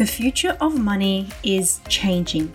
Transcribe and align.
The 0.00 0.06
future 0.06 0.56
of 0.62 0.78
money 0.80 1.28
is 1.42 1.82
changing. 1.86 2.50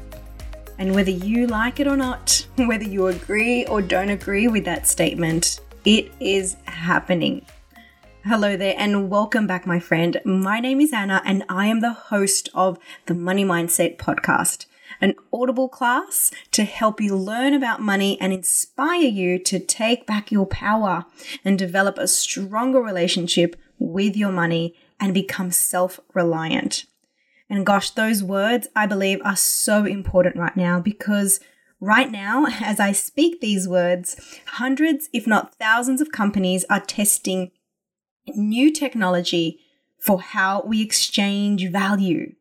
And 0.79 0.96
whether 0.96 1.12
you 1.12 1.46
like 1.46 1.79
it 1.79 1.86
or 1.86 1.96
not, 1.96 2.44
whether 2.56 2.83
you 2.83 3.06
agree 3.06 3.68
or 3.68 3.83
don't 3.83 4.10
agree 4.10 4.47
with 4.47 4.65
that 4.65 4.87
statement, 4.87 5.60
it 5.86 6.12
is 6.19 6.58
happening. 6.63 7.46
Hello 8.23 8.58
there, 8.58 8.73
and 8.79 9.12
welcome 9.12 9.46
back, 9.46 9.68
my 9.68 9.79
friend. 9.79 10.19
My 10.26 10.60
name 10.60 10.81
is 10.81 10.92
Anna, 10.92 11.22
and 11.23 11.44
I 11.47 11.68
am 11.68 11.81
the 11.81 11.94
host 11.94 12.50
of 12.55 12.79
the 13.05 13.13
Money 13.13 13.46
Mindset 13.46 13.97
podcast, 13.97 14.65
an 15.00 15.14
audible 15.32 15.69
class 15.69 16.32
to 16.50 16.64
help 16.64 17.00
you 17.00 17.16
learn 17.16 17.54
about 17.54 17.80
money 17.80 18.20
and 18.20 18.34
inspire 18.34 19.05
you 19.05 19.38
to 19.38 19.59
take 19.59 20.08
back 20.08 20.32
your 20.32 20.48
power 20.48 21.05
and 21.44 21.59
develop 21.59 22.00
a 22.00 22.08
stronger 22.08 22.82
relationship 22.82 23.55
with 23.77 24.18
your 24.18 24.32
money 24.32 24.73
and 25.00 25.14
become 25.14 25.52
self 25.52 26.00
reliant. 26.16 26.86
And 27.55 27.66
gosh, 27.66 27.91
those 27.91 28.22
words 28.22 28.68
I 28.76 28.86
believe 28.86 29.22
are 29.23 29.38
so 29.38 29.86
important 29.86 30.36
right 30.36 30.58
now 30.58 30.82
because 30.82 31.40
right 31.80 32.12
now, 32.12 32.48
as 32.62 32.81
I 32.81 32.91
speak 32.91 33.40
these 33.40 33.66
words, 33.66 34.18
hundreds, 34.45 35.08
if 35.14 35.26
not 35.26 35.55
thousands 35.55 36.02
of 36.02 36.12
companies 36.12 36.66
are 36.70 36.81
testing 36.81 37.52
new 38.28 38.73
technology 38.73 39.62
for 39.98 40.20
how 40.20 40.64
we 40.64 40.81
exchange 40.81 41.70
value, 41.70 42.34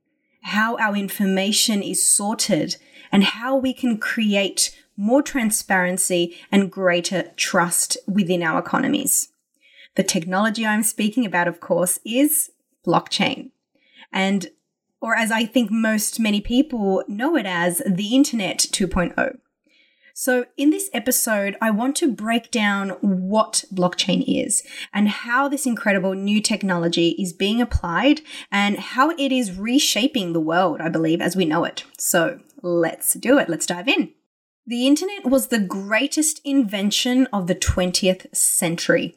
how 0.43 0.77
our 0.79 0.97
information 0.97 1.81
is 1.81 2.05
sorted, 2.05 2.77
and 3.13 3.23
how 3.23 3.57
we 3.57 3.73
can 3.73 3.99
create 3.99 4.77
more 4.97 5.23
transparency 5.23 6.37
and 6.51 6.73
greater 6.73 7.31
trust 7.37 7.97
within 8.09 8.43
our 8.43 8.59
economies. 8.59 9.29
The 9.95 10.03
technology 10.03 10.67
I'm 10.67 10.83
speaking 10.83 11.25
about, 11.25 11.47
of 11.47 11.61
course, 11.61 12.01
is 12.05 12.51
blockchain. 12.85 13.53
And 14.13 14.49
or 15.05 15.15
as 15.15 15.31
I 15.31 15.45
think 15.45 15.71
most 15.71 16.19
many 16.19 16.41
people 16.41 17.05
know 17.07 17.37
it 17.37 17.45
as, 17.45 17.83
the 17.87 18.15
Internet 18.15 18.57
2.0. 18.59 19.37
So, 20.15 20.47
in 20.57 20.71
this 20.71 20.89
episode, 20.95 21.59
I 21.61 21.71
want 21.73 21.95
to 21.97 22.11
break 22.11 22.51
down 22.51 22.91
what 23.03 23.65
blockchain 23.71 24.25
is 24.27 24.63
and 24.95 25.11
how 25.11 25.47
this 25.47 25.67
incredible 25.67 26.15
new 26.15 26.41
technology 26.41 27.11
is 27.19 27.35
being 27.35 27.61
applied 27.61 28.23
and 28.51 28.79
how 28.79 29.11
it 29.11 29.31
is 29.31 29.59
reshaping 29.59 30.33
the 30.33 30.41
world, 30.41 30.81
I 30.81 30.89
believe, 30.89 31.21
as 31.21 31.37
we 31.37 31.45
know 31.45 31.65
it. 31.65 31.85
So, 31.99 32.41
let's 32.63 33.13
do 33.13 33.37
it. 33.39 33.51
Let's 33.51 33.67
dive 33.67 33.89
in. 33.89 34.11
The 34.67 34.87
internet 34.87 35.27
was 35.27 35.49
the 35.49 35.59
greatest 35.59 36.41
invention 36.47 37.27
of 37.31 37.47
the 37.47 37.55
20th 37.55 38.35
century. 38.35 39.15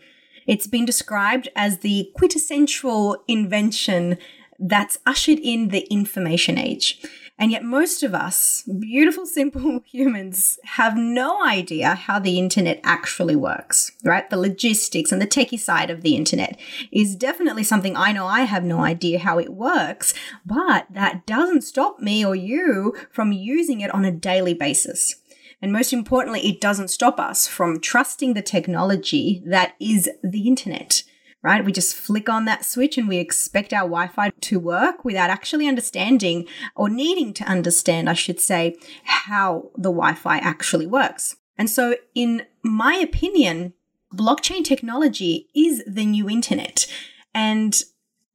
It's 0.48 0.68
been 0.68 0.86
described 0.86 1.48
as 1.56 1.80
the 1.80 2.12
quintessential 2.16 3.24
invention 3.30 4.18
that's 4.59 4.97
ushered 5.05 5.39
in 5.39 5.69
the 5.69 5.81
information 5.91 6.58
age. 6.58 7.02
And 7.39 7.52
yet, 7.52 7.63
most 7.63 8.02
of 8.02 8.16
us, 8.16 8.63
beautiful, 8.63 9.25
simple 9.39 9.81
humans, 9.86 10.58
have 10.63 10.97
no 10.97 11.45
idea 11.45 11.94
how 11.94 12.19
the 12.19 12.39
internet 12.39 12.80
actually 12.83 13.35
works, 13.35 13.91
right? 14.03 14.28
The 14.30 14.38
logistics 14.38 15.11
and 15.11 15.22
the 15.22 15.28
techie 15.28 15.59
side 15.59 15.89
of 15.89 16.02
the 16.02 16.16
internet 16.16 16.59
is 16.91 17.16
definitely 17.16 17.63
something 17.63 17.95
I 17.95 18.11
know 18.11 18.25
I 18.25 18.41
have 18.41 18.63
no 18.63 18.80
idea 18.80 19.19
how 19.19 19.38
it 19.38 19.53
works, 19.53 20.13
but 20.45 20.88
that 20.89 21.25
doesn't 21.28 21.61
stop 21.61 22.00
me 22.00 22.25
or 22.25 22.35
you 22.35 22.95
from 23.11 23.31
using 23.31 23.81
it 23.81 23.94
on 23.94 24.05
a 24.05 24.11
daily 24.11 24.55
basis. 24.55 25.16
And 25.61 25.72
most 25.72 25.91
importantly, 25.91 26.47
it 26.47 26.61
doesn't 26.61 26.89
stop 26.89 27.19
us 27.19 27.47
from 27.47 27.80
trusting 27.80 28.33
the 28.33 28.44
technology 28.44 29.44
that 29.45 29.75
is 29.80 30.09
the 30.23 30.47
internet 30.47 31.03
right? 31.48 31.64
We 31.64 31.72
just 31.72 31.95
flick 31.95 32.28
on 32.28 32.44
that 32.44 32.66
switch 32.66 32.98
and 32.98 33.08
we 33.08 33.20
expect 33.20 33.72
our 33.72 33.84
Wi 33.84 34.08
Fi 34.08 34.31
to 34.41 34.59
work 34.59 35.06
without 35.06 35.30
actually 35.30 35.66
understanding 35.66 36.46
or 36.75 36.90
needing 36.90 37.34
to 37.35 37.46
understand, 37.46 38.09
I 38.09 38.13
should 38.13 38.41
say, 38.41 38.75
how 39.06 39.72
the 39.75 39.90
Wi 39.90 40.13
Fi 40.13 40.40
actually 40.40 40.88
works. 40.88 41.38
And 41.58 41.69
so, 41.69 41.96
in 42.13 42.46
my 42.63 42.96
opinion, 42.96 43.74
blockchain 44.13 44.66
technology 44.66 45.47
is 45.56 45.81
the 45.88 46.06
new 46.06 46.30
internet. 46.30 46.85
And 47.34 47.81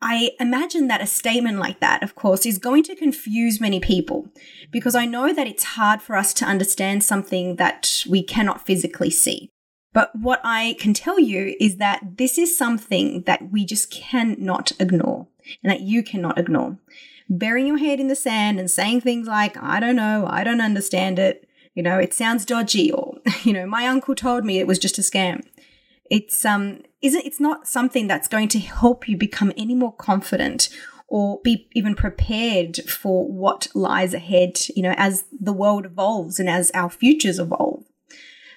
I 0.01 0.31
imagine 0.41 0.89
that 0.89 1.03
a 1.03 1.07
statement 1.07 1.59
like 1.59 1.81
that, 1.81 2.03
of 2.03 2.15
course, 2.15 2.47
is 2.47 2.57
going 2.57 2.83
to 2.85 2.97
confuse 2.97 3.61
many 3.61 3.79
people 3.79 4.27
because 4.71 4.95
I 4.95 5.05
know 5.05 5.35
that 5.35 5.47
it's 5.47 5.65
hard 5.65 6.01
for 6.01 6.17
us 6.17 6.33
to 6.35 6.47
understand 6.47 7.05
something 7.05 7.57
that 7.57 8.05
we 8.09 8.23
cannot 8.23 8.65
physically 8.65 9.11
see. 9.11 9.52
But 9.93 10.15
what 10.15 10.41
I 10.43 10.77
can 10.79 10.95
tell 10.95 11.19
you 11.19 11.55
is 11.61 11.77
that 11.77 12.17
this 12.17 12.39
is 12.39 12.57
something 12.57 13.23
that 13.23 13.51
we 13.51 13.65
just 13.65 13.91
cannot 13.91 14.73
ignore 14.81 15.27
and 15.63 15.71
that 15.71 15.81
you 15.81 16.03
cannot 16.03 16.39
ignore. 16.39 16.79
Burying 17.29 17.67
your 17.67 17.79
head 17.79 18.01
in 18.01 18.09
the 18.09 18.17
sand 18.17 18.59
and 18.59 18.71
saying 18.71 19.03
things 19.03 19.27
like, 19.27 19.57
I 19.63 19.81
don't 19.81 19.97
know, 19.97 20.27
I 20.29 20.45
don't 20.45 20.61
understand 20.61 21.19
it, 21.19 21.47
you 21.75 21.83
know, 21.83 21.99
it 21.99 22.15
sounds 22.15 22.45
dodgy, 22.45 22.91
or, 22.91 23.17
you 23.45 23.53
know, 23.53 23.67
my 23.67 23.87
uncle 23.87 24.15
told 24.15 24.45
me 24.45 24.59
it 24.59 24.67
was 24.67 24.79
just 24.79 24.99
a 24.99 25.03
scam. 25.03 25.45
It's 26.11 26.45
um 26.45 26.83
isn't 27.01 27.25
it's 27.25 27.41
not 27.41 27.67
something 27.67 28.07
that's 28.07 28.29
going 28.29 28.49
to 28.49 28.59
help 28.59 29.09
you 29.09 29.17
become 29.17 29.53
any 29.57 29.75
more 29.75 29.95
confident 29.95 30.69
or 31.09 31.41
be 31.43 31.69
even 31.75 31.95
prepared 31.95 32.79
for 32.89 33.31
what 33.31 33.69
lies 33.75 34.15
ahead, 34.15 34.59
you 34.75 34.83
know, 34.83 34.95
as 34.97 35.25
the 35.31 35.53
world 35.53 35.85
evolves 35.85 36.41
and 36.41 36.49
as 36.49 36.71
our 36.73 36.89
futures 36.89 37.39
evolve. 37.39 37.85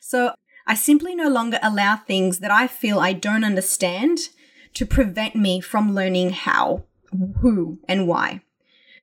So 0.01 0.33
I 0.67 0.75
simply 0.75 1.15
no 1.15 1.29
longer 1.29 1.59
allow 1.61 1.95
things 1.95 2.39
that 2.39 2.51
I 2.51 2.67
feel 2.67 2.99
I 2.99 3.13
don't 3.13 3.43
understand 3.43 4.17
to 4.73 4.85
prevent 4.85 5.35
me 5.35 5.61
from 5.61 5.93
learning 5.93 6.31
how, 6.31 6.83
who, 7.41 7.79
and 7.87 8.07
why. 8.07 8.41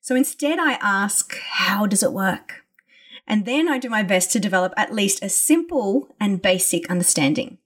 So 0.01 0.17
instead, 0.17 0.59
I 0.59 0.73
ask, 0.81 1.37
how 1.39 1.87
does 1.87 2.03
it 2.03 2.13
work? 2.13 2.65
And 3.27 3.47
then 3.47 3.69
I 3.69 3.79
do 3.79 3.89
my 3.89 4.03
best 4.03 4.33
to 4.33 4.41
develop 4.41 4.75
at 4.77 4.93
least 4.93 5.23
a 5.23 5.29
simple 5.29 6.15
and 6.19 6.43
basic 6.43 6.91
understanding, 6.91 7.59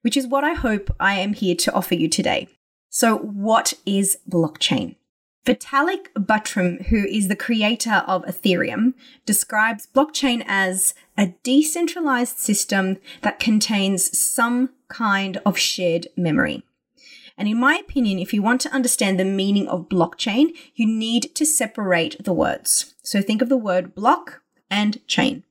which 0.00 0.16
is 0.16 0.26
what 0.26 0.42
I 0.42 0.54
hope 0.54 0.94
I 0.98 1.14
am 1.16 1.34
here 1.34 1.54
to 1.56 1.72
offer 1.74 1.94
you 1.94 2.08
today. 2.08 2.48
So, 2.88 3.18
what 3.18 3.74
is 3.84 4.18
blockchain? 4.28 4.96
Vitalik 5.46 6.12
Buterin, 6.14 6.86
who 6.86 7.04
is 7.04 7.28
the 7.28 7.36
creator 7.36 8.02
of 8.08 8.24
Ethereum, 8.24 8.94
describes 9.24 9.86
blockchain 9.94 10.44
as 10.44 10.92
a 11.16 11.34
decentralized 11.44 12.38
system 12.38 12.98
that 13.22 13.38
contains 13.38 14.18
some 14.18 14.70
kind 14.88 15.40
of 15.46 15.56
shared 15.56 16.08
memory. 16.16 16.64
And 17.38 17.46
in 17.46 17.60
my 17.60 17.76
opinion, 17.76 18.18
if 18.18 18.34
you 18.34 18.42
want 18.42 18.60
to 18.62 18.72
understand 18.72 19.20
the 19.20 19.24
meaning 19.24 19.68
of 19.68 19.88
blockchain, 19.88 20.48
you 20.74 20.84
need 20.84 21.32
to 21.36 21.46
separate 21.46 22.24
the 22.24 22.32
words. 22.32 22.94
So 23.04 23.22
think 23.22 23.40
of 23.40 23.48
the 23.48 23.56
word 23.56 23.94
block 23.94 24.42
and 24.68 25.06
chain. 25.06 25.44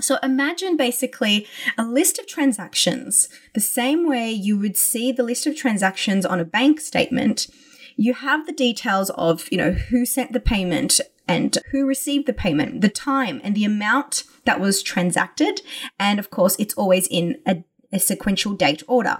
So 0.00 0.16
imagine 0.22 0.78
basically 0.78 1.46
a 1.76 1.84
list 1.84 2.18
of 2.18 2.26
transactions, 2.26 3.28
the 3.54 3.60
same 3.60 4.08
way 4.08 4.30
you 4.30 4.58
would 4.58 4.78
see 4.78 5.12
the 5.12 5.22
list 5.22 5.46
of 5.46 5.56
transactions 5.56 6.24
on 6.24 6.40
a 6.40 6.44
bank 6.44 6.80
statement 6.80 7.48
you 7.96 8.14
have 8.14 8.46
the 8.46 8.52
details 8.52 9.10
of, 9.10 9.48
you 9.50 9.58
know, 9.58 9.72
who 9.72 10.04
sent 10.04 10.32
the 10.32 10.40
payment 10.40 11.00
and 11.26 11.58
who 11.72 11.86
received 11.86 12.26
the 12.26 12.32
payment, 12.32 12.80
the 12.80 12.88
time 12.88 13.40
and 13.42 13.54
the 13.54 13.64
amount 13.64 14.24
that 14.44 14.60
was 14.60 14.82
transacted. 14.82 15.60
And 15.98 16.18
of 16.18 16.30
course, 16.30 16.56
it's 16.58 16.74
always 16.74 17.08
in 17.08 17.38
a, 17.46 17.64
a 17.92 17.98
sequential 17.98 18.52
date 18.52 18.82
order. 18.86 19.16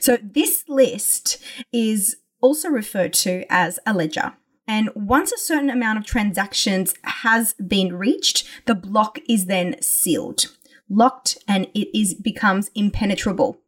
So 0.00 0.18
this 0.22 0.64
list 0.68 1.38
is 1.72 2.16
also 2.40 2.68
referred 2.68 3.12
to 3.14 3.44
as 3.48 3.78
a 3.86 3.94
ledger. 3.94 4.34
And 4.68 4.90
once 4.94 5.32
a 5.32 5.38
certain 5.38 5.70
amount 5.70 5.98
of 5.98 6.04
transactions 6.04 6.94
has 7.04 7.54
been 7.54 7.96
reached, 7.96 8.46
the 8.66 8.74
block 8.74 9.20
is 9.28 9.46
then 9.46 9.80
sealed, 9.80 10.46
locked, 10.90 11.38
and 11.46 11.66
it 11.72 11.96
is 11.96 12.14
becomes 12.14 12.70
impenetrable. 12.74 13.60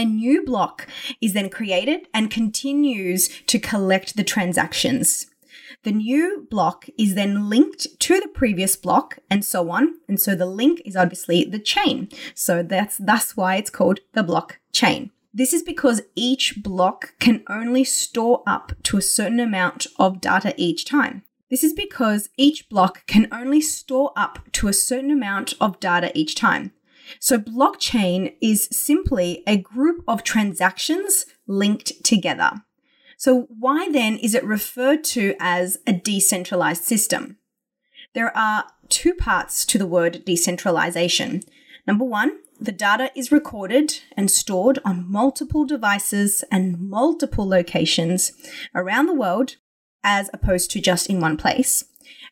A 0.00 0.04
new 0.06 0.42
block 0.46 0.86
is 1.20 1.34
then 1.34 1.50
created 1.50 2.08
and 2.14 2.30
continues 2.30 3.28
to 3.46 3.58
collect 3.58 4.16
the 4.16 4.24
transactions. 4.24 5.26
The 5.82 5.92
new 5.92 6.46
block 6.50 6.86
is 6.96 7.14
then 7.14 7.50
linked 7.50 8.00
to 8.00 8.18
the 8.18 8.28
previous 8.28 8.76
block 8.76 9.18
and 9.28 9.44
so 9.44 9.70
on. 9.70 9.96
And 10.08 10.18
so 10.18 10.34
the 10.34 10.46
link 10.46 10.80
is 10.86 10.96
obviously 10.96 11.44
the 11.44 11.58
chain. 11.58 12.08
So 12.34 12.62
that's 12.62 12.96
that's 12.96 13.36
why 13.36 13.56
it's 13.56 13.68
called 13.68 14.00
the 14.14 14.22
block 14.22 14.58
chain. 14.72 15.10
This 15.34 15.52
is 15.52 15.62
because 15.62 16.00
each 16.14 16.62
block 16.62 17.12
can 17.20 17.42
only 17.46 17.84
store 17.84 18.42
up 18.46 18.72
to 18.84 18.96
a 18.96 19.02
certain 19.02 19.38
amount 19.38 19.86
of 19.98 20.22
data 20.22 20.54
each 20.56 20.86
time. 20.86 21.24
This 21.50 21.62
is 21.62 21.74
because 21.74 22.30
each 22.38 22.70
block 22.70 23.06
can 23.06 23.28
only 23.30 23.60
store 23.60 24.12
up 24.16 24.50
to 24.52 24.68
a 24.68 24.72
certain 24.72 25.10
amount 25.10 25.52
of 25.60 25.78
data 25.78 26.10
each 26.14 26.36
time. 26.36 26.72
So, 27.18 27.38
blockchain 27.38 28.34
is 28.40 28.68
simply 28.70 29.42
a 29.46 29.56
group 29.56 30.04
of 30.06 30.22
transactions 30.22 31.26
linked 31.46 32.04
together. 32.04 32.62
So, 33.16 33.48
why 33.58 33.88
then 33.90 34.16
is 34.16 34.34
it 34.34 34.44
referred 34.44 35.04
to 35.04 35.34
as 35.40 35.78
a 35.86 35.92
decentralized 35.92 36.84
system? 36.84 37.38
There 38.14 38.36
are 38.36 38.64
two 38.88 39.14
parts 39.14 39.64
to 39.66 39.78
the 39.78 39.86
word 39.86 40.24
decentralization. 40.24 41.42
Number 41.86 42.04
one, 42.04 42.38
the 42.60 42.72
data 42.72 43.10
is 43.14 43.32
recorded 43.32 44.00
and 44.16 44.30
stored 44.30 44.78
on 44.84 45.10
multiple 45.10 45.64
devices 45.64 46.44
and 46.50 46.78
multiple 46.78 47.48
locations 47.48 48.32
around 48.74 49.06
the 49.06 49.14
world 49.14 49.56
as 50.04 50.28
opposed 50.32 50.70
to 50.72 50.80
just 50.80 51.08
in 51.08 51.20
one 51.20 51.36
place. 51.36 51.84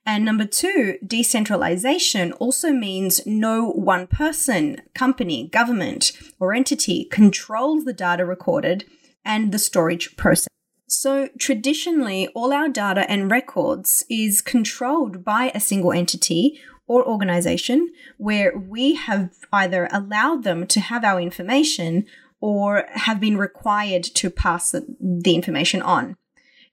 And 0.09 0.25
number 0.25 0.47
two, 0.47 0.97
decentralization 1.07 2.33
also 2.33 2.73
means 2.73 3.27
no 3.27 3.69
one 3.69 4.07
person, 4.07 4.81
company, 4.95 5.49
government, 5.49 6.13
or 6.41 6.55
entity 6.55 7.05
controls 7.05 7.85
the 7.85 7.93
data 7.93 8.25
recorded 8.25 8.87
and 9.23 9.53
the 9.53 9.59
storage 9.59 10.17
process. 10.17 10.49
So, 10.89 11.29
traditionally, 11.39 12.29
all 12.29 12.55
our 12.55 12.71
data 12.71 13.05
and 13.07 13.31
records 13.31 14.07
is 14.09 14.41
controlled 14.41 15.27
by 15.27 15.53
a 15.55 15.61
single 15.61 15.93
entity 15.93 16.59
or 16.87 17.07
organization 17.07 17.91
where 18.17 18.57
we 18.57 18.95
have 18.95 19.29
either 19.53 19.91
allowed 19.93 20.43
them 20.43 20.67
to 20.69 20.81
have 20.81 21.05
our 21.05 21.21
information 21.21 22.07
or 22.41 22.87
have 22.95 23.21
been 23.21 23.37
required 23.37 24.05
to 24.05 24.31
pass 24.31 24.71
the 24.71 25.35
information 25.35 25.83
on. 25.83 26.17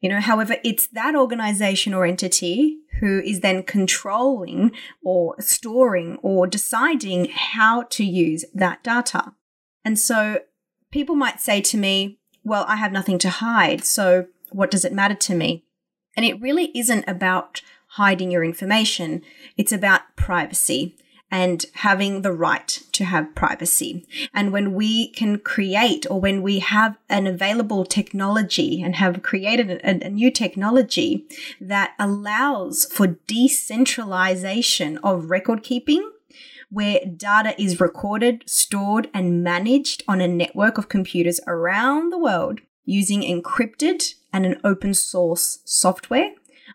You 0.05 0.09
know, 0.09 0.21
however, 0.21 0.57
it's 0.63 0.85
that 0.89 1.15
organization 1.15 1.91
or 1.91 2.05
entity 2.05 2.77
who 2.99 3.23
is 3.25 3.39
then 3.39 3.63
controlling 3.63 4.71
or 5.03 5.35
storing 5.41 6.19
or 6.21 6.45
deciding 6.45 7.29
how 7.33 7.85
to 7.89 8.05
use 8.05 8.45
that 8.53 8.83
data. 8.83 9.33
And 9.83 9.97
so 9.97 10.41
people 10.91 11.15
might 11.15 11.41
say 11.41 11.59
to 11.61 11.77
me, 11.79 12.19
well, 12.43 12.65
I 12.67 12.75
have 12.75 12.91
nothing 12.91 13.17
to 13.17 13.31
hide, 13.31 13.83
so 13.83 14.27
what 14.51 14.69
does 14.69 14.85
it 14.85 14.93
matter 14.93 15.15
to 15.15 15.33
me? 15.33 15.63
And 16.15 16.23
it 16.23 16.39
really 16.39 16.69
isn't 16.77 17.05
about 17.07 17.63
hiding 17.93 18.29
your 18.29 18.43
information, 18.43 19.23
it's 19.57 19.71
about 19.71 20.15
privacy 20.15 20.95
and 21.31 21.65
having 21.73 22.21
the 22.21 22.31
right 22.31 22.81
to 22.91 23.03
have 23.05 23.35
privacy. 23.35 24.05
And 24.33 24.51
when 24.51 24.73
we 24.73 25.09
can 25.09 25.39
create 25.39 26.05
or 26.09 26.21
when 26.21 26.41
we 26.41 26.59
have 26.59 26.97
an 27.09 27.27
available 27.27 27.83
technology 27.83 28.81
and 28.81 28.95
have 28.95 29.23
created 29.23 29.71
a, 29.71 30.05
a 30.05 30.09
new 30.09 30.31
technology 30.31 31.25
that 31.59 31.93
allows 31.99 32.85
for 32.85 33.07
decentralization 33.27 34.97
of 34.99 35.29
record 35.29 35.63
keeping, 35.63 36.11
where 36.69 36.99
data 37.05 37.59
is 37.61 37.79
recorded, 37.79 38.43
stored, 38.45 39.09
and 39.13 39.43
managed 39.43 40.03
on 40.07 40.21
a 40.21 40.27
network 40.27 40.77
of 40.77 40.89
computers 40.89 41.39
around 41.47 42.11
the 42.11 42.17
world 42.17 42.61
using 42.85 43.21
encrypted 43.21 44.15
and 44.31 44.45
an 44.45 44.59
open 44.63 44.93
source 44.93 45.59
software, 45.65 46.31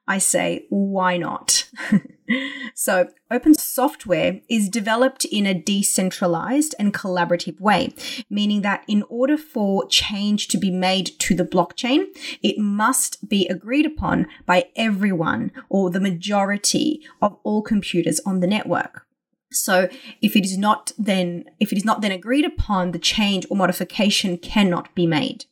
I 0.06 0.18
say, 0.18 0.66
why 0.70 1.16
not? 1.16 1.68
so, 2.74 3.08
open 3.30 3.54
software 3.54 4.40
is 4.48 4.68
developed 4.68 5.24
in 5.26 5.46
a 5.46 5.54
decentralized 5.54 6.74
and 6.78 6.92
collaborative 6.92 7.60
way, 7.60 7.94
meaning 8.28 8.62
that 8.62 8.84
in 8.88 9.04
order 9.08 9.36
for 9.36 9.86
change 9.86 10.48
to 10.48 10.58
be 10.58 10.70
made 10.70 11.18
to 11.20 11.34
the 11.34 11.44
blockchain, 11.44 12.06
it 12.42 12.58
must 12.58 13.28
be 13.28 13.46
agreed 13.48 13.86
upon 13.86 14.26
by 14.46 14.66
everyone 14.74 15.52
or 15.68 15.90
the 15.90 16.00
majority 16.00 17.06
of 17.22 17.36
all 17.44 17.62
computers 17.62 18.20
on 18.26 18.40
the 18.40 18.46
network. 18.46 19.06
So 19.52 19.88
if 20.22 20.36
it 20.36 20.44
is 20.44 20.56
not 20.56 20.92
then 20.98 21.44
if 21.58 21.72
it 21.72 21.76
is 21.76 21.84
not 21.84 22.02
then 22.02 22.12
agreed 22.12 22.44
upon, 22.44 22.92
the 22.92 22.98
change 22.98 23.46
or 23.50 23.56
modification 23.56 24.38
cannot 24.38 24.94
be 24.94 25.06
made. 25.06 25.44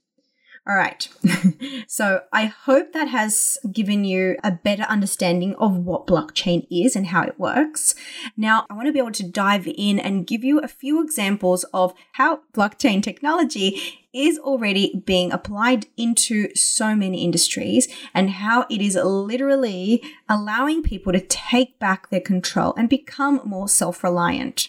All 0.68 0.76
right. 0.76 1.08
so 1.88 2.20
I 2.30 2.44
hope 2.44 2.92
that 2.92 3.08
has 3.08 3.56
given 3.72 4.04
you 4.04 4.36
a 4.44 4.52
better 4.52 4.82
understanding 4.82 5.54
of 5.54 5.74
what 5.74 6.06
blockchain 6.06 6.66
is 6.70 6.94
and 6.94 7.06
how 7.06 7.22
it 7.22 7.40
works. 7.40 7.94
Now, 8.36 8.66
I 8.68 8.74
want 8.74 8.86
to 8.86 8.92
be 8.92 8.98
able 8.98 9.12
to 9.12 9.26
dive 9.26 9.66
in 9.66 9.98
and 9.98 10.26
give 10.26 10.44
you 10.44 10.58
a 10.58 10.68
few 10.68 11.02
examples 11.02 11.64
of 11.72 11.94
how 12.12 12.40
blockchain 12.52 13.02
technology 13.02 13.80
is 14.12 14.38
already 14.38 15.02
being 15.06 15.32
applied 15.32 15.86
into 15.96 16.54
so 16.54 16.94
many 16.94 17.24
industries 17.24 17.88
and 18.12 18.28
how 18.28 18.66
it 18.68 18.82
is 18.82 18.94
literally 18.94 20.02
allowing 20.28 20.82
people 20.82 21.14
to 21.14 21.20
take 21.20 21.78
back 21.78 22.10
their 22.10 22.20
control 22.20 22.74
and 22.76 22.90
become 22.90 23.40
more 23.42 23.70
self 23.70 24.04
reliant. 24.04 24.68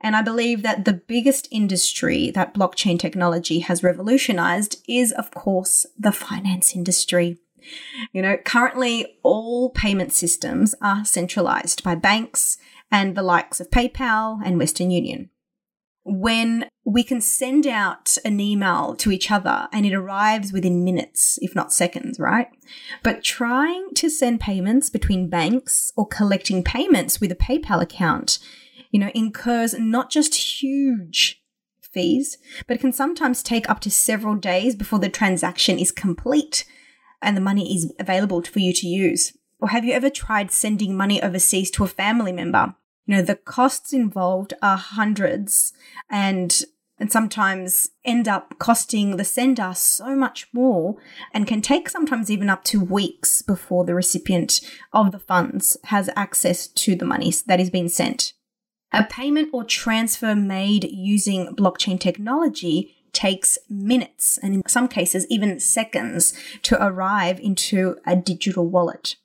And 0.00 0.16
I 0.16 0.22
believe 0.22 0.62
that 0.62 0.84
the 0.84 0.94
biggest 0.94 1.46
industry 1.50 2.30
that 2.30 2.54
blockchain 2.54 2.98
technology 2.98 3.60
has 3.60 3.82
revolutionized 3.82 4.82
is, 4.88 5.12
of 5.12 5.30
course, 5.30 5.86
the 5.98 6.12
finance 6.12 6.74
industry. 6.74 7.38
You 8.12 8.22
know, 8.22 8.38
currently 8.38 9.18
all 9.22 9.70
payment 9.70 10.12
systems 10.12 10.74
are 10.80 11.04
centralized 11.04 11.84
by 11.84 11.94
banks 11.94 12.56
and 12.90 13.14
the 13.14 13.22
likes 13.22 13.60
of 13.60 13.70
PayPal 13.70 14.40
and 14.44 14.58
Western 14.58 14.90
Union. 14.90 15.30
When 16.02 16.66
we 16.86 17.04
can 17.04 17.20
send 17.20 17.66
out 17.66 18.16
an 18.24 18.40
email 18.40 18.96
to 18.96 19.12
each 19.12 19.30
other 19.30 19.68
and 19.70 19.84
it 19.84 19.92
arrives 19.92 20.50
within 20.50 20.82
minutes, 20.82 21.38
if 21.42 21.54
not 21.54 21.74
seconds, 21.74 22.18
right? 22.18 22.48
But 23.02 23.22
trying 23.22 23.90
to 23.96 24.08
send 24.08 24.40
payments 24.40 24.88
between 24.88 25.28
banks 25.28 25.92
or 25.96 26.08
collecting 26.08 26.64
payments 26.64 27.20
with 27.20 27.30
a 27.30 27.36
PayPal 27.36 27.82
account 27.82 28.38
you 28.90 29.00
know, 29.00 29.10
incurs 29.14 29.78
not 29.78 30.10
just 30.10 30.62
huge 30.62 31.42
fees, 31.80 32.38
but 32.66 32.80
can 32.80 32.92
sometimes 32.92 33.42
take 33.42 33.68
up 33.68 33.80
to 33.80 33.90
several 33.90 34.34
days 34.34 34.74
before 34.74 34.98
the 34.98 35.08
transaction 35.08 35.78
is 35.78 35.90
complete 35.90 36.64
and 37.22 37.36
the 37.36 37.40
money 37.40 37.74
is 37.74 37.92
available 37.98 38.42
for 38.42 38.60
you 38.60 38.72
to 38.72 38.86
use. 38.86 39.36
Or 39.60 39.68
have 39.68 39.84
you 39.84 39.92
ever 39.92 40.10
tried 40.10 40.50
sending 40.50 40.96
money 40.96 41.22
overseas 41.22 41.70
to 41.72 41.84
a 41.84 41.88
family 41.88 42.32
member? 42.32 42.74
You 43.06 43.16
know, 43.16 43.22
the 43.22 43.36
costs 43.36 43.92
involved 43.92 44.54
are 44.62 44.76
hundreds 44.76 45.72
and 46.08 46.62
and 47.00 47.10
sometimes 47.10 47.88
end 48.04 48.28
up 48.28 48.58
costing 48.58 49.16
the 49.16 49.24
sender 49.24 49.72
so 49.74 50.14
much 50.14 50.46
more 50.52 50.96
and 51.32 51.46
can 51.46 51.62
take 51.62 51.88
sometimes 51.88 52.30
even 52.30 52.50
up 52.50 52.62
to 52.64 52.84
weeks 52.84 53.40
before 53.40 53.86
the 53.86 53.94
recipient 53.94 54.60
of 54.92 55.10
the 55.10 55.18
funds 55.18 55.78
has 55.84 56.10
access 56.14 56.66
to 56.66 56.94
the 56.94 57.06
money 57.06 57.32
that 57.46 57.58
is 57.58 57.70
being 57.70 57.88
sent. 57.88 58.34
A 58.92 59.04
payment 59.04 59.50
or 59.52 59.64
transfer 59.64 60.34
made 60.34 60.84
using 60.90 61.54
blockchain 61.54 62.00
technology 62.00 62.96
takes 63.12 63.58
minutes 63.68 64.38
and 64.38 64.54
in 64.54 64.62
some 64.68 64.88
cases 64.88 65.26
even 65.28 65.60
seconds 65.60 66.32
to 66.62 66.82
arrive 66.82 67.38
into 67.40 67.96
a 68.06 68.16
digital 68.16 68.68
wallet. 68.68 69.16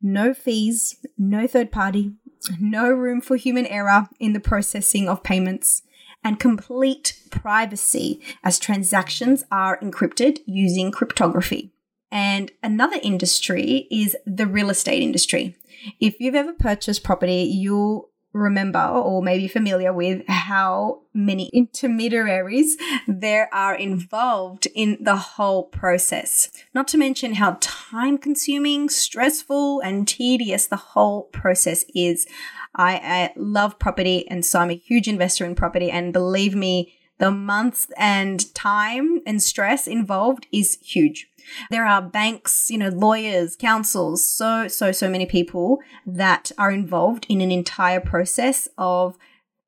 No 0.00 0.34
fees, 0.34 0.96
no 1.16 1.46
third 1.46 1.70
party, 1.70 2.12
no 2.58 2.90
room 2.90 3.20
for 3.20 3.36
human 3.36 3.66
error 3.66 4.08
in 4.18 4.32
the 4.32 4.40
processing 4.40 5.08
of 5.08 5.22
payments, 5.22 5.82
and 6.24 6.38
complete 6.38 7.20
privacy 7.30 8.20
as 8.44 8.58
transactions 8.58 9.44
are 9.50 9.78
encrypted 9.80 10.38
using 10.46 10.92
cryptography. 10.92 11.72
And 12.10 12.52
another 12.62 12.98
industry 13.02 13.86
is 13.90 14.16
the 14.26 14.46
real 14.46 14.70
estate 14.70 15.02
industry. 15.02 15.56
If 16.00 16.20
you've 16.20 16.34
ever 16.34 16.52
purchased 16.52 17.02
property, 17.02 17.42
you'll 17.42 18.10
remember 18.32 18.80
or 18.80 19.22
maybe 19.22 19.48
familiar 19.48 19.92
with 19.92 20.26
how 20.28 21.00
many 21.12 21.48
intermediaries 21.52 22.76
there 23.06 23.48
are 23.52 23.74
involved 23.74 24.66
in 24.74 24.98
the 25.00 25.16
whole 25.16 25.64
process. 25.64 26.50
Not 26.74 26.88
to 26.88 26.98
mention 26.98 27.34
how 27.34 27.58
time 27.60 28.18
consuming, 28.18 28.88
stressful, 28.88 29.80
and 29.80 30.08
tedious 30.08 30.66
the 30.66 30.76
whole 30.76 31.24
process 31.24 31.84
is. 31.94 32.26
I, 32.74 32.94
I 32.94 33.32
love 33.36 33.78
property, 33.78 34.26
and 34.28 34.44
so 34.44 34.60
I'm 34.60 34.70
a 34.70 34.74
huge 34.76 35.08
investor 35.08 35.44
in 35.44 35.54
property. 35.54 35.90
And 35.90 36.12
believe 36.12 36.54
me, 36.54 36.94
the 37.18 37.30
months 37.30 37.88
and 37.96 38.52
time 38.54 39.20
and 39.26 39.42
stress 39.42 39.86
involved 39.86 40.46
is 40.50 40.78
huge. 40.80 41.28
There 41.70 41.86
are 41.86 42.02
banks, 42.02 42.70
you 42.70 42.78
know, 42.78 42.88
lawyers, 42.88 43.56
councils, 43.56 44.26
so, 44.26 44.68
so, 44.68 44.92
so 44.92 45.08
many 45.08 45.26
people 45.26 45.78
that 46.06 46.52
are 46.58 46.70
involved 46.70 47.26
in 47.28 47.40
an 47.40 47.50
entire 47.50 48.00
process 48.00 48.68
of 48.78 49.16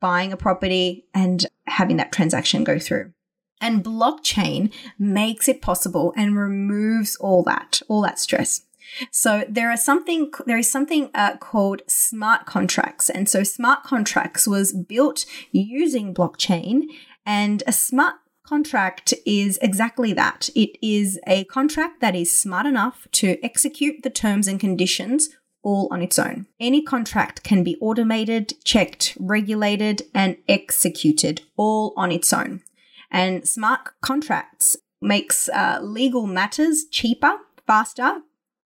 buying 0.01 0.33
a 0.33 0.37
property 0.37 1.07
and 1.15 1.47
having 1.67 1.97
that 1.97 2.13
transaction 2.13 2.65
go 2.65 2.79
through. 2.79 3.13
And 3.61 3.85
blockchain 3.85 4.73
makes 4.99 5.49
it 5.49 5.63
possible 5.63 6.13
and 6.17 6.37
removes 6.37 7.17
all 7.17 7.43
that, 7.45 7.81
all 7.89 8.03
that 8.03 8.19
stress. 8.19 8.63
So 9.11 9.45
there 9.49 9.71
are 9.71 9.77
something 9.77 10.31
there 10.47 10.59
is 10.59 10.71
something 10.71 11.11
uh, 11.15 11.37
called 11.39 11.83
smart 11.87 12.47
contracts, 12.47 13.09
and 13.09 13.29
so 13.29 13.43
smart 13.43 13.83
contracts 13.83 14.47
was 14.47 14.73
built 14.73 15.25
using 15.53 16.15
blockchain. 16.15 16.85
And 17.27 17.63
a 17.67 17.73
smart 17.73 18.17
contract 18.47 19.15
is 19.27 19.59
exactly 19.63 20.13
that. 20.13 20.49
It 20.55 20.77
is 20.83 21.19
a 21.27 21.45
contract 21.45 22.01
that 22.01 22.15
is 22.15 22.31
smart 22.31 22.67
enough 22.67 23.09
to 23.13 23.39
execute 23.43 24.03
the 24.03 24.11
terms 24.11 24.47
and 24.47 24.61
conditions 24.61 25.31
all 25.63 25.89
on 25.91 26.03
its 26.03 26.19
own. 26.19 26.47
Any 26.61 26.83
contract 26.83 27.43
can 27.43 27.65
be 27.65 27.79
automated, 27.81 28.53
checked, 28.65 29.17
regulated, 29.19 30.03
and 30.15 30.37
executed 30.47 31.43
all 31.57 31.95
on 31.97 32.13
its 32.13 32.33
own. 32.33 32.63
And 33.11 33.49
smart 33.49 33.89
contracts 34.03 34.77
makes 35.01 35.49
uh, 35.49 35.79
legal 35.83 36.27
matters 36.27 36.85
cheaper, 36.91 37.39
faster, 37.67 38.21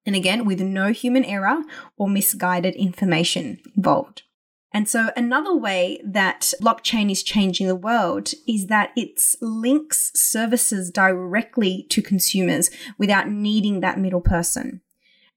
and 0.04 0.16
again 0.16 0.44
with 0.44 0.60
no 0.60 0.92
human 0.92 1.24
error 1.24 1.62
or 1.96 2.08
misguided 2.08 2.74
information 2.74 3.60
involved. 3.76 4.22
And 4.72 4.88
so, 4.88 5.10
another 5.16 5.56
way 5.56 6.00
that 6.04 6.52
blockchain 6.60 7.10
is 7.10 7.22
changing 7.22 7.66
the 7.66 7.74
world 7.74 8.32
is 8.46 8.66
that 8.66 8.92
it 8.96 9.20
links 9.40 10.10
services 10.14 10.90
directly 10.90 11.86
to 11.88 12.02
consumers 12.02 12.70
without 12.98 13.30
needing 13.30 13.80
that 13.80 13.98
middle 13.98 14.20
person. 14.20 14.82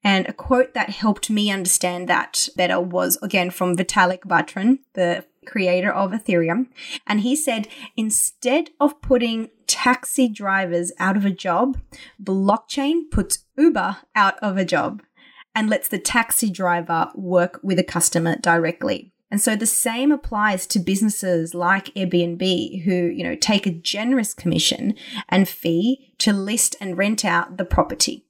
And 0.04 0.28
a 0.28 0.34
quote 0.34 0.74
that 0.74 0.90
helped 0.90 1.30
me 1.30 1.52
understand 1.52 2.10
that 2.10 2.50
better 2.58 2.82
was 2.82 3.18
again 3.22 3.52
from 3.52 3.78
Vitalik 3.78 4.22
Buterin, 4.22 4.80
the 4.94 5.26
creator 5.46 5.92
of 5.92 6.12
Ethereum. 6.12 6.68
And 7.08 7.22
he 7.22 7.36
said, 7.36 7.68
instead 7.96 8.72
of 8.80 9.02
putting 9.02 9.50
taxi 9.68 10.28
drivers 10.28 10.92
out 11.00 11.18
of 11.18 11.26
a 11.26 11.32
job, 11.32 11.80
blockchain 12.22 13.10
puts 13.12 13.46
Uber 13.58 13.98
out 14.16 14.40
of 14.40 14.58
a 14.58 14.66
job 14.66 15.04
and 15.54 15.70
lets 15.70 15.88
the 15.88 16.00
taxi 16.00 16.50
driver 16.50 17.12
work 17.16 17.60
with 17.64 17.78
a 17.78 17.84
customer 17.84 18.36
directly. 18.38 19.14
And 19.32 19.40
so 19.40 19.56
the 19.56 19.66
same 19.66 20.12
applies 20.12 20.68
to 20.68 20.80
businesses 20.80 21.56
like 21.56 21.94
Airbnb 21.96 22.84
who, 22.84 22.92
you 22.92 23.24
know, 23.24 23.36
take 23.36 23.66
a 23.66 23.72
generous 23.72 24.34
commission 24.34 24.94
and 25.30 25.48
fee 25.48 26.14
to 26.20 26.34
list 26.34 26.76
and 26.82 26.98
rent 26.98 27.24
out 27.24 27.58
the 27.58 27.64
property. 27.66 28.26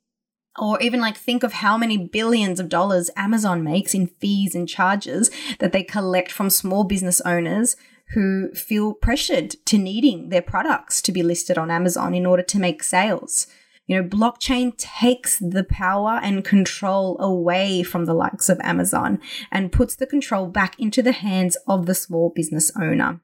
Or 0.59 0.79
even 0.79 0.99
like 1.01 1.17
think 1.17 1.43
of 1.43 1.53
how 1.53 1.77
many 1.77 1.97
billions 1.97 2.59
of 2.59 2.69
dollars 2.69 3.09
Amazon 3.15 3.63
makes 3.63 3.95
in 3.95 4.07
fees 4.07 4.53
and 4.53 4.69
charges 4.69 5.31
that 5.59 5.71
they 5.71 5.81
collect 5.81 6.31
from 6.31 6.49
small 6.49 6.83
business 6.83 7.19
owners 7.21 7.75
who 8.13 8.51
feel 8.53 8.93
pressured 8.93 9.51
to 9.65 9.77
needing 9.77 10.29
their 10.29 10.41
products 10.41 11.01
to 11.01 11.11
be 11.11 11.23
listed 11.23 11.57
on 11.57 11.71
Amazon 11.71 12.13
in 12.13 12.25
order 12.25 12.43
to 12.43 12.59
make 12.59 12.83
sales. 12.83 13.47
You 13.91 14.01
know, 14.01 14.07
blockchain 14.07 14.77
takes 14.77 15.37
the 15.39 15.65
power 15.65 16.17
and 16.23 16.45
control 16.45 17.19
away 17.19 17.83
from 17.83 18.05
the 18.05 18.13
likes 18.13 18.47
of 18.47 18.57
Amazon 18.61 19.19
and 19.51 19.69
puts 19.69 19.97
the 19.97 20.07
control 20.07 20.47
back 20.47 20.79
into 20.79 21.03
the 21.03 21.11
hands 21.11 21.57
of 21.67 21.87
the 21.87 21.93
small 21.93 22.31
business 22.33 22.71
owner. 22.79 23.19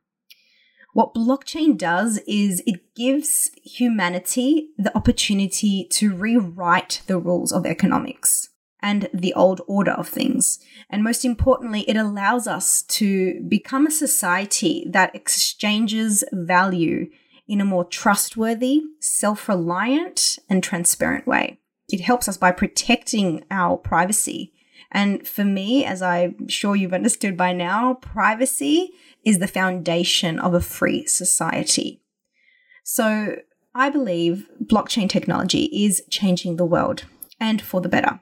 What 0.91 1.13
blockchain 1.13 1.77
does 1.77 2.17
is 2.27 2.61
it 2.67 2.93
gives 2.97 3.49
humanity 3.63 4.71
the 4.77 4.93
opportunity 4.93 5.87
to 5.91 6.13
rewrite 6.13 7.01
the 7.07 7.17
rules 7.17 7.53
of 7.53 7.65
economics 7.65 8.49
and 8.81 9.07
the 9.13 9.33
old 9.35 9.61
order 9.67 9.91
of 9.91 10.09
things. 10.09 10.59
And 10.89 11.01
most 11.01 11.23
importantly, 11.23 11.89
it 11.89 11.95
allows 11.95 12.45
us 12.45 12.81
to 12.81 13.41
become 13.47 13.87
a 13.87 13.91
society 13.91 14.85
that 14.91 15.15
exchanges 15.15 16.25
value 16.33 17.07
in 17.47 17.61
a 17.61 17.65
more 17.65 17.85
trustworthy, 17.85 18.81
self 18.99 19.47
reliant, 19.47 20.39
and 20.49 20.63
transparent 20.63 21.25
way. 21.27 21.59
It 21.89 22.01
helps 22.01 22.27
us 22.27 22.37
by 22.37 22.51
protecting 22.51 23.45
our 23.49 23.77
privacy. 23.77 24.53
And 24.91 25.27
for 25.27 25.43
me, 25.43 25.85
as 25.85 26.01
I'm 26.01 26.47
sure 26.47 26.75
you've 26.75 26.93
understood 26.93 27.35
by 27.35 27.53
now, 27.53 27.95
privacy 27.95 28.91
is 29.25 29.39
the 29.39 29.47
foundation 29.47 30.39
of 30.39 30.53
a 30.53 30.61
free 30.61 31.05
society. 31.05 32.01
So 32.83 33.37
I 33.75 33.89
believe 33.89 34.49
blockchain 34.63 35.09
technology 35.09 35.65
is 35.65 36.03
changing 36.09 36.55
the 36.55 36.65
world 36.65 37.03
and 37.39 37.61
for 37.61 37.81
the 37.81 37.89
better. 37.89 38.21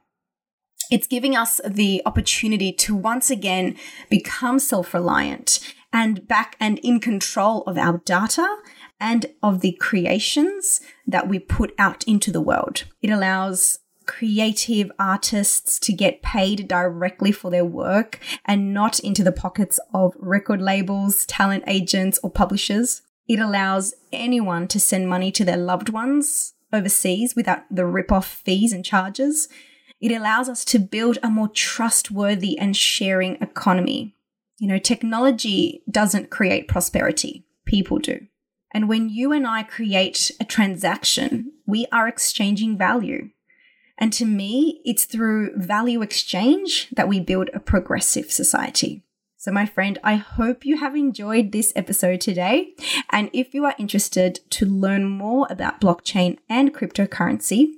It's 0.91 1.08
giving 1.08 1.36
us 1.36 1.62
the 1.65 2.01
opportunity 2.05 2.72
to 2.74 2.96
once 2.96 3.29
again 3.32 3.75
become 4.10 4.60
self 4.60 4.94
reliant 4.94 5.60
and 5.91 6.27
back 6.27 6.58
and 6.60 6.77
in 6.79 7.00
control 7.00 7.62
of 7.63 7.77
our 7.77 8.00
data 8.00 8.58
and 9.00 9.25
of 9.44 9.62
the 9.62 9.74
creations 9.74 10.82
that 11.06 11.28
we 11.28 11.40
put 11.40 11.74
out 11.78 12.04
into 12.06 12.32
the 12.32 12.42
world. 12.42 12.86
It 13.02 13.10
allows 13.10 13.80
creative 14.06 14.92
artists 15.00 15.80
to 15.80 15.92
get 15.92 16.22
paid 16.22 16.68
directly 16.68 17.32
for 17.32 17.50
their 17.50 17.66
work 17.66 18.20
and 18.46 18.74
not 18.74 19.00
into 19.00 19.24
the 19.24 19.32
pockets 19.32 19.80
of 19.94 20.14
record 20.18 20.62
labels, 20.62 21.25
talent 21.25 21.64
agents, 21.68 22.20
or 22.24 22.30
publishers. 22.30 23.02
It 23.28 23.40
allows 23.40 23.96
anyone 24.14 24.68
to 24.70 24.80
send 24.80 25.10
money 25.10 25.32
to 25.32 25.44
their 25.44 25.58
loved 25.58 25.90
ones 25.90 26.54
overseas 26.72 27.36
without 27.36 27.64
the 27.72 27.86
rip-off 27.86 28.28
fees 28.28 28.72
and 28.72 28.86
charges. 28.86 29.50
It 30.00 30.12
allows 30.12 30.50
us 30.50 30.64
to 30.66 30.80
build 30.80 31.18
a 31.24 31.30
more 31.30 31.48
trustworthy 31.48 32.58
and 32.60 32.75
sharing 32.75 33.36
economy. 33.42 34.16
You 34.60 34.68
know, 34.68 34.78
technology 34.78 35.82
doesn't 35.90 36.30
create 36.30 36.68
prosperity, 36.68 37.46
people 37.66 37.98
do. 37.98 38.28
And 38.75 38.89
when 38.89 39.08
you 39.08 39.32
and 39.32 39.48
I 39.48 39.63
create 39.63 40.32
a 40.38 40.44
transaction, 40.44 41.53
we 41.65 41.86
are 41.94 42.10
exchanging 42.10 42.77
value. 42.77 43.29
And 43.98 44.12
to 44.12 44.25
me, 44.25 44.82
it's 44.84 45.05
through 45.05 45.53
value 45.55 46.01
exchange 46.01 46.89
that 46.89 47.08
we 47.08 47.22
build 47.22 47.50
a 47.53 47.62
progressive 47.62 48.34
society. 48.34 49.01
So, 49.38 49.50
my 49.50 49.65
friend, 49.65 49.98
I 50.03 50.15
hope 50.15 50.65
you 50.65 50.75
have 50.79 50.94
enjoyed 50.94 51.53
this 51.53 51.72
episode 51.74 52.20
today. 52.20 52.74
And 53.12 53.29
if 53.32 53.53
you 53.53 53.63
are 53.63 53.75
interested 53.77 54.41
to 54.50 54.65
learn 54.65 55.05
more 55.05 55.48
about 55.50 55.79
blockchain 55.79 56.39
and 56.50 56.74
cryptocurrency, 56.74 57.75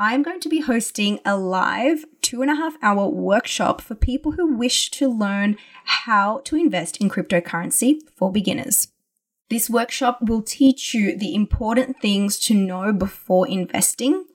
I'm 0.00 0.24
going 0.24 0.40
to 0.40 0.48
be 0.48 0.62
hosting 0.62 1.20
a 1.24 1.36
live 1.36 2.06
two 2.22 2.42
and 2.42 2.50
a 2.50 2.56
half 2.56 2.74
hour 2.82 3.06
workshop 3.06 3.80
for 3.80 3.94
people 3.94 4.32
who 4.32 4.56
wish 4.56 4.90
to 4.90 5.08
learn 5.08 5.58
how 5.84 6.38
to 6.38 6.56
invest 6.56 6.96
in 6.96 7.08
cryptocurrency 7.08 8.00
for 8.16 8.32
beginners. 8.32 8.88
This 9.50 9.68
workshop 9.68 10.20
will 10.22 10.42
teach 10.42 10.94
you 10.94 11.16
the 11.16 11.34
important 11.34 12.00
things 12.00 12.38
to 12.40 12.54
know 12.54 12.92
before 12.92 13.48
investing 13.48 14.26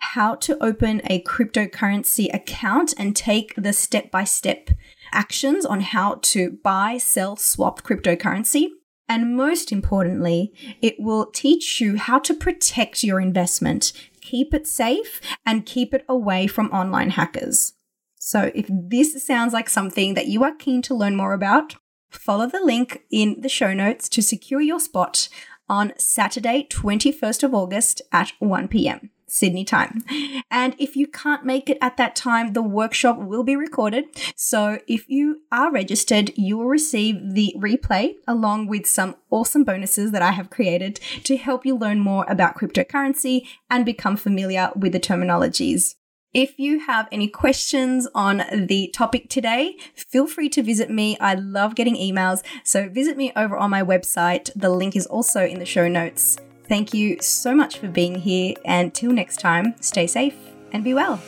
how 0.00 0.36
to 0.36 0.62
open 0.62 1.02
a 1.06 1.22
cryptocurrency 1.22 2.32
account 2.32 2.94
and 2.96 3.14
take 3.14 3.52
the 3.56 3.72
step 3.72 4.12
by 4.12 4.22
step 4.22 4.70
actions 5.12 5.66
on 5.66 5.80
how 5.80 6.20
to 6.22 6.52
buy, 6.62 6.98
sell, 6.98 7.34
swap 7.34 7.82
cryptocurrency. 7.82 8.68
And 9.08 9.36
most 9.36 9.72
importantly, 9.72 10.52
it 10.80 10.94
will 11.00 11.26
teach 11.26 11.80
you 11.80 11.96
how 11.96 12.20
to 12.20 12.32
protect 12.32 13.02
your 13.02 13.20
investment, 13.20 13.92
keep 14.20 14.54
it 14.54 14.68
safe, 14.68 15.20
and 15.44 15.66
keep 15.66 15.92
it 15.92 16.04
away 16.08 16.46
from 16.46 16.70
online 16.70 17.10
hackers. 17.10 17.72
So, 18.20 18.52
if 18.54 18.66
this 18.70 19.26
sounds 19.26 19.52
like 19.52 19.68
something 19.68 20.14
that 20.14 20.28
you 20.28 20.44
are 20.44 20.54
keen 20.54 20.80
to 20.82 20.94
learn 20.94 21.16
more 21.16 21.32
about, 21.32 21.74
follow 22.10 22.46
the 22.46 22.60
link 22.60 23.02
in 23.10 23.40
the 23.40 23.48
show 23.48 23.72
notes 23.72 24.08
to 24.10 24.22
secure 24.22 24.60
your 24.60 24.80
spot 24.80 25.28
on 25.68 25.92
Saturday, 25.96 26.66
21st 26.68 27.44
of 27.44 27.54
August 27.54 28.02
at 28.12 28.32
1 28.40 28.68
p.m. 28.68 29.10
Sydney 29.30 29.64
time. 29.64 30.02
And 30.50 30.74
if 30.78 30.96
you 30.96 31.06
can't 31.06 31.44
make 31.44 31.70
it 31.70 31.78
at 31.80 31.96
that 31.96 32.16
time, 32.16 32.52
the 32.52 32.62
workshop 32.62 33.18
will 33.18 33.44
be 33.44 33.54
recorded. 33.54 34.06
So 34.34 34.80
if 34.88 35.08
you 35.08 35.42
are 35.52 35.70
registered, 35.70 36.32
you 36.36 36.58
will 36.58 36.66
receive 36.66 37.34
the 37.34 37.54
replay 37.56 38.16
along 38.26 38.66
with 38.66 38.86
some 38.86 39.14
awesome 39.30 39.62
bonuses 39.62 40.10
that 40.10 40.22
I 40.22 40.32
have 40.32 40.50
created 40.50 40.98
to 41.24 41.36
help 41.36 41.64
you 41.64 41.76
learn 41.76 42.00
more 42.00 42.26
about 42.28 42.58
cryptocurrency 42.58 43.46
and 43.70 43.86
become 43.86 44.16
familiar 44.16 44.70
with 44.74 44.92
the 44.92 45.00
terminologies. 45.00 45.94
If 46.32 46.60
you 46.60 46.78
have 46.78 47.08
any 47.10 47.26
questions 47.26 48.06
on 48.14 48.44
the 48.52 48.88
topic 48.94 49.28
today, 49.28 49.76
feel 49.96 50.28
free 50.28 50.48
to 50.50 50.62
visit 50.62 50.88
me. 50.88 51.18
I 51.18 51.34
love 51.34 51.74
getting 51.74 51.96
emails. 51.96 52.44
So 52.62 52.88
visit 52.88 53.16
me 53.16 53.32
over 53.34 53.56
on 53.56 53.70
my 53.70 53.82
website. 53.82 54.48
The 54.54 54.70
link 54.70 54.94
is 54.94 55.06
also 55.06 55.44
in 55.44 55.58
the 55.58 55.66
show 55.66 55.88
notes. 55.88 56.36
Thank 56.68 56.94
you 56.94 57.20
so 57.20 57.52
much 57.52 57.78
for 57.78 57.88
being 57.88 58.14
here. 58.14 58.54
And 58.64 58.94
till 58.94 59.10
next 59.10 59.40
time, 59.40 59.74
stay 59.80 60.06
safe 60.06 60.36
and 60.72 60.84
be 60.84 60.94
well. 60.94 61.20